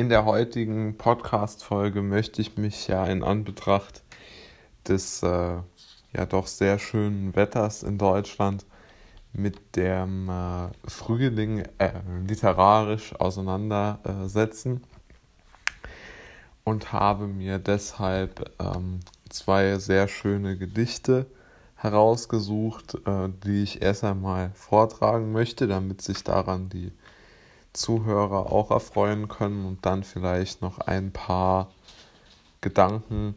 In 0.00 0.08
der 0.08 0.24
heutigen 0.24 0.96
Podcast-Folge 0.96 2.00
möchte 2.00 2.40
ich 2.40 2.56
mich 2.56 2.88
ja 2.88 3.04
in 3.04 3.22
Anbetracht 3.22 4.02
des 4.88 5.22
äh, 5.22 5.26
ja 5.26 6.26
doch 6.26 6.46
sehr 6.46 6.78
schönen 6.78 7.36
Wetters 7.36 7.82
in 7.82 7.98
Deutschland 7.98 8.64
mit 9.34 9.76
dem 9.76 10.30
äh, 10.30 10.68
Frühling 10.88 11.64
äh, 11.76 12.00
literarisch 12.26 13.14
auseinandersetzen 13.16 14.82
und 16.64 16.94
habe 16.94 17.26
mir 17.26 17.58
deshalb 17.58 18.50
ähm, 18.58 19.00
zwei 19.28 19.76
sehr 19.76 20.08
schöne 20.08 20.56
Gedichte 20.56 21.26
herausgesucht, 21.74 22.94
äh, 23.06 23.28
die 23.44 23.64
ich 23.64 23.82
erst 23.82 24.04
einmal 24.04 24.50
vortragen 24.54 25.30
möchte, 25.32 25.68
damit 25.68 26.00
sich 26.00 26.24
daran 26.24 26.70
die 26.70 26.90
Zuhörer 27.72 28.52
auch 28.52 28.70
erfreuen 28.70 29.28
können 29.28 29.64
und 29.64 29.86
dann 29.86 30.02
vielleicht 30.04 30.62
noch 30.62 30.78
ein 30.78 31.12
paar 31.12 31.70
Gedanken 32.60 33.34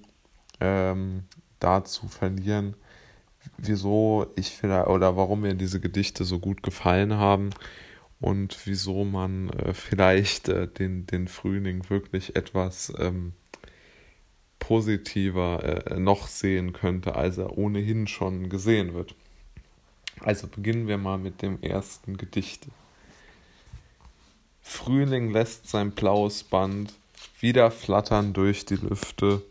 ähm, 0.60 1.24
dazu 1.60 2.08
verlieren, 2.08 2.76
wieso 3.58 4.28
ich 4.36 4.52
vielleicht 4.52 4.88
oder 4.88 5.16
warum 5.16 5.42
mir 5.42 5.54
diese 5.54 5.80
Gedichte 5.80 6.24
so 6.24 6.40
gut 6.40 6.64
gefallen 6.64 7.14
haben 7.16 7.52
und 8.20 8.58
wieso 8.66 9.04
man 9.04 9.50
äh, 9.50 9.74
vielleicht 9.74 10.50
äh, 10.50 10.68
den, 10.68 11.06
den 11.06 11.28
Frühling 11.28 11.90
wirklich 11.90 12.36
etwas 12.36 12.94
ähm, 12.98 13.34
positiver 14.60 15.92
äh, 15.92 16.00
noch 16.00 16.28
sehen 16.28 16.72
könnte, 16.72 17.16
als 17.16 17.38
er 17.38 17.58
ohnehin 17.58 18.08
schon 18.08 18.50
gesehen 18.50 18.94
wird. 18.94 19.14
Also 20.22 20.48
beginnen 20.48 20.88
wir 20.88 20.98
mal 20.98 21.18
mit 21.18 21.42
dem 21.42 21.62
ersten 21.62 22.16
Gedicht. 22.16 22.68
Frühling 24.66 25.30
lässt 25.30 25.70
sein 25.70 25.92
blaues 25.92 26.44
Band 26.46 26.94
wieder 27.40 27.70
flattern 27.70 28.34
durch 28.34 28.66
die 28.66 28.78
Lüfte, 28.78 29.42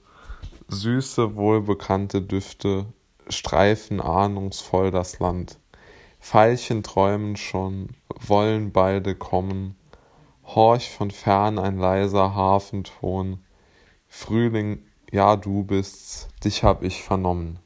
süße, 0.68 1.36
wohlbekannte 1.36 2.22
Düfte 2.22 2.86
streifen 3.28 4.00
ahnungsvoll 4.00 4.90
das 4.90 5.18
Land. 5.20 5.58
Veilchen 6.18 6.82
träumen 6.82 7.36
schon, 7.36 7.90
wollen 8.26 8.72
beide 8.72 9.14
kommen, 9.14 9.76
horch 10.44 10.90
von 10.90 11.10
fern 11.10 11.58
ein 11.58 11.78
leiser 11.78 12.34
Hafenton, 12.34 13.44
Frühling, 14.08 14.82
ja 15.10 15.36
du 15.36 15.62
bist's, 15.62 16.28
dich 16.42 16.64
hab 16.64 16.82
ich 16.82 17.02
vernommen. 17.02 17.58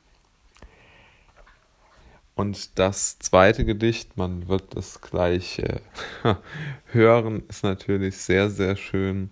Und 2.36 2.78
das 2.78 3.18
zweite 3.18 3.64
Gedicht, 3.64 4.18
man 4.18 4.46
wird 4.46 4.76
es 4.76 5.00
gleich 5.00 5.58
äh, 5.58 5.80
hören, 6.84 7.42
ist 7.48 7.64
natürlich 7.64 8.18
sehr, 8.18 8.50
sehr 8.50 8.76
schön 8.76 9.30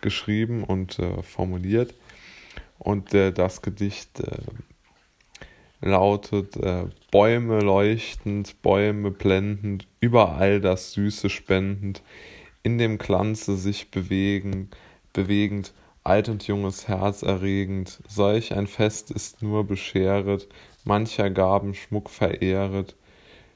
geschrieben 0.00 0.64
und 0.64 0.98
äh, 0.98 1.22
formuliert. 1.22 1.92
Und 2.78 3.12
äh, 3.12 3.32
das 3.32 3.60
Gedicht 3.60 4.20
äh, 4.20 4.38
lautet 5.82 6.56
äh, 6.56 6.86
Bäume 7.10 7.60
leuchtend, 7.60 8.62
Bäume 8.62 9.10
blendend, 9.10 9.86
überall 10.00 10.62
das 10.62 10.92
Süße 10.92 11.28
spendend, 11.28 12.02
in 12.62 12.78
dem 12.78 12.96
Glanze 12.96 13.58
sich 13.58 13.90
bewegen, 13.90 14.70
bewegend, 15.12 15.74
alt 16.02 16.30
und 16.30 16.46
junges 16.46 16.88
Herz 16.88 17.22
erregend, 17.22 18.00
solch 18.08 18.54
ein 18.54 18.66
Fest 18.66 19.10
ist 19.10 19.42
nur 19.42 19.64
bescheret, 19.66 20.48
mancher 20.88 21.30
Gaben 21.30 21.74
Schmuck 21.74 22.10
verehret. 22.10 22.96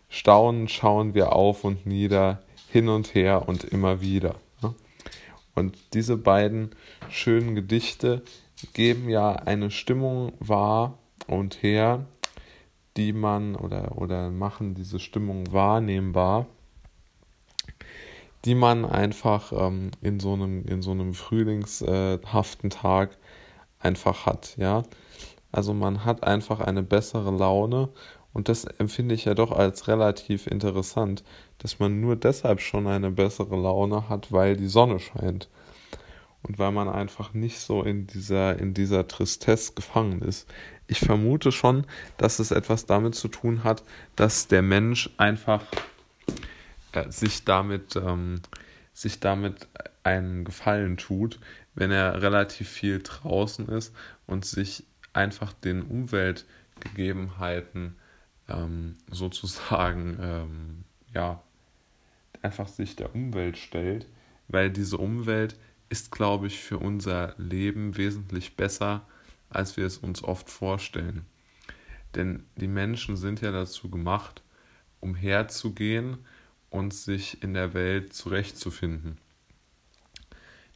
Staunend 0.09 0.71
schauen 0.71 1.15
wir 1.15 1.33
auf 1.33 1.65
und 1.65 1.87
nieder, 1.87 2.43
hin 2.71 2.89
und 2.89 3.15
her 3.15 3.49
und 3.49 3.65
immer 3.65 4.01
wieder. 4.01 4.37
Und 5.55 5.77
diese 5.93 6.17
beiden 6.17 6.71
schönen 7.11 7.55
Gedichte 7.55 8.23
geben 8.73 9.09
ja 9.09 9.33
eine 9.33 9.71
Stimmung 9.71 10.33
wahr 10.39 10.99
und 11.27 11.63
her, 11.63 12.07
die 12.97 13.13
man 13.13 13.57
oder, 13.57 13.99
oder 13.99 14.31
machen 14.31 14.75
diese 14.75 14.99
Stimmung 14.99 15.53
wahrnehmbar, 15.53 16.47
die 18.45 18.55
man 18.55 18.85
einfach 18.85 19.53
ähm, 19.53 19.91
in, 20.01 20.21
so 20.21 20.35
einem, 20.35 20.65
in 20.67 20.83
so 20.83 20.91
einem 20.91 21.15
frühlingshaften 21.15 22.71
Tag 22.71 23.17
einfach 23.79 24.27
hat, 24.27 24.57
ja. 24.57 24.83
Also 25.53 25.75
man 25.75 26.05
hat 26.05 26.25
einfach 26.25 26.61
eine 26.61 26.83
bessere 26.83 27.31
Laune 27.31 27.91
und 28.33 28.49
das 28.49 28.65
empfinde 28.65 29.15
ich 29.15 29.27
ja 29.27 29.35
doch 29.35 29.53
als 29.53 29.89
relativ 29.89 30.47
interessant, 30.47 31.23
dass 31.59 31.79
man 31.79 32.01
nur 32.01 32.17
deshalb 32.17 32.61
schon 32.61 32.87
eine 32.87 33.11
bessere 33.11 33.57
Laune 33.57 34.09
hat, 34.09 34.33
weil 34.33 34.57
die 34.57 34.69
Sonne 34.69 34.99
scheint. 34.99 35.49
Und 36.43 36.59
weil 36.59 36.73
man 36.73 36.89
einfach 36.89 37.35
nicht 37.35 37.61
so 37.61 37.83
in 37.83 38.07
dieser, 38.07 38.59
in 38.59 38.75
dieser 38.75 39.07
Tristesse 39.07 39.75
gefangen 39.75 40.23
ist. 40.23 40.49
Ich 40.89 40.99
vermute 40.99 41.53
schon, 41.53 41.87
dass 42.17 42.41
es 42.41 42.51
etwas 42.51 42.87
damit 42.87 43.15
zu 43.15 43.29
tun 43.29 43.63
hat, 43.63 43.85
dass 44.17 44.49
der 44.49 44.63
Mensch 44.63 45.11
einfach 45.19 45.63
äh, 46.93 47.09
sich 47.11 47.45
damit, 47.45 47.95
ähm, 47.95 48.41
sich 48.93 49.21
damit 49.21 49.69
einen 50.03 50.45
Gefallen 50.45 50.97
tut, 50.97 51.39
wenn 51.75 51.93
er 51.93 52.23
relativ 52.23 52.69
viel 52.69 53.01
draußen 53.03 53.69
ist 53.69 53.95
und 54.27 54.45
sich 54.45 54.85
einfach 55.13 55.53
den 55.53 55.83
Umweltgegebenheiten 55.83 57.97
ähm, 58.49 58.97
sozusagen, 59.11 60.19
ähm, 60.21 60.85
ja, 61.15 61.43
einfach 62.43 62.69
sich 62.69 62.97
der 62.97 63.15
Umwelt 63.15 63.59
stellt, 63.59 64.07
weil 64.49 64.71
diese 64.71 64.99
Umwelt 64.99 65.57
ist, 65.89 66.11
glaube 66.11 66.47
ich, 66.47 66.59
für 66.59 66.79
unser 66.79 67.35
Leben 67.39 67.97
wesentlich 67.97 68.57
besser, 68.57 69.07
als 69.51 69.77
wir 69.77 69.87
es 69.87 69.99
uns 69.99 70.25
oft 70.25 70.51
vorstellen. 70.51 71.27
Denn 72.15 72.45
die 72.57 72.69
Menschen 72.69 73.17
sind 73.17 73.41
ja 73.41 73.53
dazu 73.53 73.91
gemacht, 73.91 74.43
umherzugehen 75.01 76.19
und 76.71 76.95
sich 76.95 77.43
in 77.43 77.55
der 77.55 77.75
Welt 77.75 78.15
zurechtzufinden. 78.15 79.19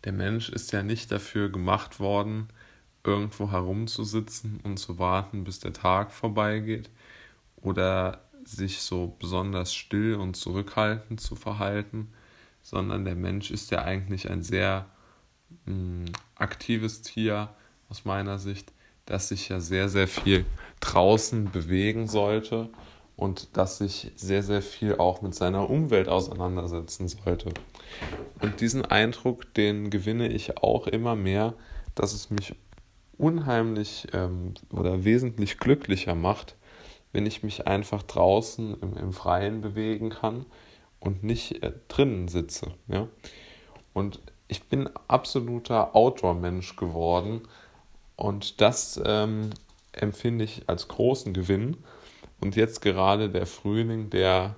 Der 0.05 0.13
Mensch 0.13 0.51
ist 0.51 0.73
ja 0.73 0.83
nicht 0.83 1.11
dafür 1.11 1.51
gemacht 1.51 1.99
worden, 1.99 2.49
irgendwo 3.07 3.51
herumzusitzen 3.51 4.61
und 4.65 4.79
zu 4.79 4.99
warten, 4.99 5.45
bis 5.45 5.61
der 5.61 5.73
Tag 5.73 6.13
vorbeigeht 6.13 6.91
oder 7.57 8.21
sich 8.45 8.81
so 8.81 9.17
besonders 9.19 9.75
still 9.75 10.17
und 10.17 10.37
zurückhaltend 10.37 11.21
zu 11.21 11.37
verhalten, 11.37 12.13
sondern 12.63 13.05
der 13.05 13.15
Mensch 13.15 13.51
ist 13.51 13.71
ja 13.71 13.83
eigentlich 13.83 14.31
ein 14.31 14.43
sehr 14.43 14.87
mh, 15.67 15.73
hm, 15.73 16.05
aktives 16.35 17.03
Tier 17.03 17.49
aus 17.89 18.05
meiner 18.05 18.39
Sicht, 18.39 18.73
das 19.05 19.29
sich 19.29 19.49
ja 19.49 19.61
sehr, 19.61 19.89
sehr 19.89 20.09
viel 20.09 20.45
draußen 20.81 21.51
bewegen 21.51 22.09
sollte 22.09 22.69
und 23.17 23.49
das 23.57 23.79
sich 23.79 24.13
sehr, 24.17 24.43
sehr 24.43 24.63
viel 24.63 24.97
auch 24.97 25.23
mit 25.23 25.35
seiner 25.35 25.71
Umwelt 25.71 26.09
auseinandersetzen 26.09 27.09
sollte. 27.09 27.51
Und 28.41 28.61
diesen 28.61 28.85
Eindruck, 28.85 29.55
den 29.55 29.91
gewinne 29.91 30.29
ich 30.29 30.59
auch 30.59 30.87
immer 30.87 31.17
mehr, 31.17 31.55
dass 31.95 32.13
es 32.13 32.31
mich 32.31 32.55
unheimlich 33.19 34.09
ähm, 34.13 34.55
oder 34.71 35.05
wesentlich 35.05 35.59
glücklicher 35.59 36.15
macht, 36.15 36.57
wenn 37.13 37.27
ich 37.27 37.43
mich 37.43 37.67
einfach 37.67 38.03
draußen 38.03 38.77
im, 38.81 38.97
im 38.97 39.13
Freien 39.13 39.61
bewegen 39.61 40.11
kann 40.11 40.47
und 41.01 41.25
nicht 41.25 41.63
äh, 41.63 41.73
drinnen 41.89 42.29
sitze. 42.29 42.73
Ja? 42.89 43.09
Und 43.93 44.21
ich 44.49 44.65
bin 44.65 44.89
absoluter 45.09 45.97
Outdoor-Mensch 45.97 46.77
geworden 46.77 47.43
und 48.17 48.61
das 48.61 49.01
ähm, 49.05 49.51
empfinde 49.93 50.45
ich 50.45 50.69
als 50.69 50.89
großen 50.89 51.33
Gewinn. 51.33 51.77
Und 52.41 52.57
jetzt 52.57 52.83
gerade 52.83 53.31
der 53.31 53.47
Frühling, 53.47 54.11
der 54.11 54.57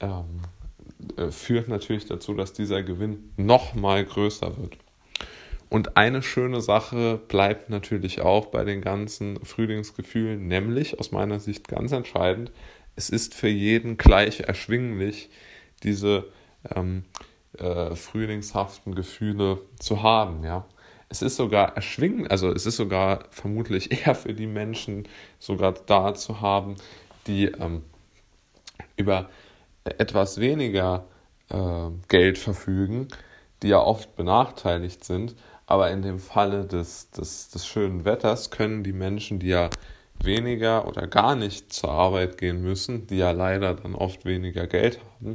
ähm, 0.00 0.42
äh, 1.16 1.30
führt 1.30 1.68
natürlich 1.68 2.06
dazu, 2.06 2.34
dass 2.34 2.52
dieser 2.52 2.82
Gewinn 2.82 3.32
noch 3.36 3.74
mal 3.74 4.04
größer 4.04 4.56
wird. 4.56 4.76
Und 5.70 5.96
eine 5.96 6.22
schöne 6.22 6.60
Sache 6.60 7.20
bleibt 7.28 7.70
natürlich 7.70 8.20
auch 8.20 8.46
bei 8.46 8.64
den 8.64 8.80
ganzen 8.80 9.44
Frühlingsgefühlen, 9.44 10.46
nämlich 10.46 10.98
aus 10.98 11.10
meiner 11.10 11.40
Sicht 11.40 11.68
ganz 11.68 11.92
entscheidend, 11.92 12.52
es 12.96 13.10
ist 13.10 13.34
für 13.34 13.48
jeden 13.48 13.96
gleich 13.96 14.40
erschwinglich, 14.40 15.30
diese 15.82 16.26
ähm, 16.74 17.04
äh, 17.58 17.94
frühlingshaften 17.94 18.94
Gefühle 18.94 19.60
zu 19.78 20.02
haben, 20.02 20.44
ja. 20.44 20.66
Es 21.08 21.22
ist 21.22 21.36
sogar 21.36 21.76
erschwingend, 21.76 22.30
also 22.30 22.50
es 22.50 22.66
ist 22.66 22.76
sogar 22.76 23.24
vermutlich 23.30 23.92
eher 24.06 24.14
für 24.14 24.34
die 24.34 24.46
Menschen 24.46 25.06
sogar 25.38 25.72
da 25.72 26.14
zu 26.14 26.40
haben, 26.40 26.76
die 27.26 27.46
ähm, 27.46 27.82
über 28.96 29.28
etwas 29.84 30.40
weniger 30.40 31.06
äh, 31.50 31.90
Geld 32.08 32.38
verfügen, 32.38 33.08
die 33.62 33.68
ja 33.68 33.80
oft 33.80 34.16
benachteiligt 34.16 35.04
sind, 35.04 35.36
aber 35.66 35.90
in 35.90 36.02
dem 36.02 36.18
Falle 36.18 36.64
des, 36.64 37.10
des, 37.10 37.50
des 37.50 37.66
schönen 37.66 38.04
Wetters 38.04 38.50
können 38.50 38.84
die 38.84 38.92
Menschen, 38.92 39.38
die 39.38 39.48
ja 39.48 39.70
weniger 40.22 40.86
oder 40.86 41.06
gar 41.06 41.36
nicht 41.36 41.72
zur 41.72 41.90
Arbeit 41.90 42.38
gehen 42.38 42.62
müssen, 42.62 43.06
die 43.06 43.18
ja 43.18 43.30
leider 43.32 43.74
dann 43.74 43.94
oft 43.94 44.24
weniger 44.24 44.66
Geld 44.66 45.00
haben, 45.16 45.34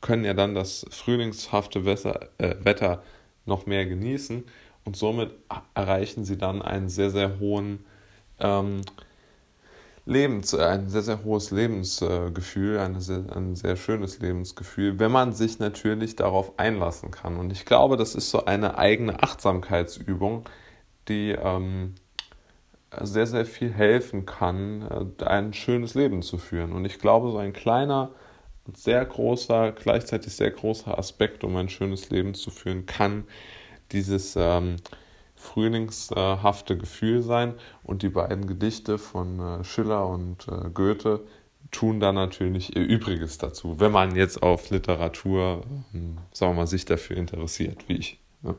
können 0.00 0.24
ja 0.24 0.34
dann 0.34 0.54
das 0.54 0.86
frühlingshafte 0.90 1.84
Wetter, 1.84 2.28
äh, 2.38 2.54
Wetter 2.60 3.02
noch 3.44 3.66
mehr 3.66 3.86
genießen. 3.86 4.44
Und 4.84 4.96
somit 4.96 5.32
erreichen 5.74 6.24
sie 6.24 6.38
dann 6.38 6.62
einen 6.62 6.88
sehr, 6.88 7.10
sehr 7.10 7.40
hohen 7.40 7.84
ähm, 8.38 8.82
Lebens, 10.06 10.54
ein 10.54 10.88
sehr, 10.88 11.02
sehr 11.02 11.24
hohes 11.24 11.50
Lebensgefühl, 11.50 12.78
ein 12.78 13.00
sehr, 13.00 13.24
ein 13.34 13.56
sehr 13.56 13.74
schönes 13.74 14.20
Lebensgefühl, 14.20 15.00
wenn 15.00 15.10
man 15.10 15.32
sich 15.32 15.58
natürlich 15.58 16.14
darauf 16.14 16.58
einlassen 16.60 17.10
kann. 17.10 17.36
Und 17.36 17.52
ich 17.52 17.64
glaube, 17.64 17.96
das 17.96 18.14
ist 18.14 18.30
so 18.30 18.44
eine 18.44 18.78
eigene 18.78 19.20
Achtsamkeitsübung, 19.20 20.48
die 21.08 21.32
ähm, 21.32 21.96
sehr, 23.02 23.26
sehr 23.26 23.44
viel 23.44 23.72
helfen 23.72 24.26
kann, 24.26 25.12
äh, 25.20 25.24
ein 25.24 25.52
schönes 25.52 25.94
Leben 25.94 26.22
zu 26.22 26.38
führen. 26.38 26.72
Und 26.72 26.84
ich 26.84 27.00
glaube, 27.00 27.32
so 27.32 27.38
ein 27.38 27.52
kleiner, 27.52 28.10
sehr 28.74 29.04
großer, 29.04 29.72
gleichzeitig 29.72 30.34
sehr 30.36 30.52
großer 30.52 30.96
Aspekt, 30.96 31.42
um 31.42 31.56
ein 31.56 31.68
schönes 31.68 32.10
Leben 32.10 32.34
zu 32.34 32.50
führen, 32.50 32.86
kann 32.86 33.24
dieses 33.90 34.36
ähm, 34.36 34.76
frühlingshafte 35.46 36.76
Gefühl 36.76 37.22
sein. 37.22 37.54
Und 37.82 38.02
die 38.02 38.08
beiden 38.08 38.46
Gedichte 38.46 38.98
von 38.98 39.40
äh, 39.40 39.64
Schiller 39.64 40.06
und 40.06 40.46
äh, 40.48 40.70
Goethe 40.72 41.20
tun 41.70 42.00
da 42.00 42.12
natürlich 42.12 42.76
ihr 42.76 42.82
Übriges 42.82 43.38
dazu, 43.38 43.80
wenn 43.80 43.92
man 43.92 44.14
jetzt 44.14 44.42
auf 44.42 44.70
Literatur, 44.70 45.62
ähm, 45.94 46.18
sagen 46.32 46.52
wir 46.52 46.62
mal, 46.62 46.66
sich 46.66 46.84
dafür 46.84 47.16
interessiert, 47.16 47.88
wie 47.88 47.96
ich. 47.96 48.20
Ne? 48.42 48.54